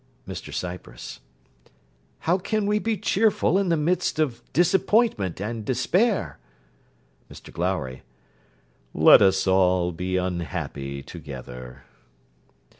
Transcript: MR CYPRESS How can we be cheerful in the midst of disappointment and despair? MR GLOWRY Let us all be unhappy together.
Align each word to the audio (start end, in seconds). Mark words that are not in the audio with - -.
MR 0.27 0.51
CYPRESS 0.51 1.19
How 2.21 2.39
can 2.39 2.65
we 2.65 2.79
be 2.79 2.97
cheerful 2.97 3.59
in 3.59 3.69
the 3.69 3.77
midst 3.77 4.17
of 4.17 4.41
disappointment 4.51 5.39
and 5.39 5.63
despair? 5.63 6.39
MR 7.29 7.53
GLOWRY 7.53 8.01
Let 8.95 9.21
us 9.21 9.45
all 9.45 9.91
be 9.91 10.17
unhappy 10.17 11.03
together. 11.03 11.83